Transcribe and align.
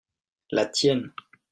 la 0.49 0.65
tienne. 0.65 1.13